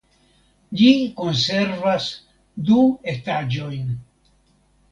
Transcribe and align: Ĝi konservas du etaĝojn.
Ĝi 0.79 0.87
konservas 1.19 2.09
du 2.71 2.89
etaĝojn. 3.15 3.95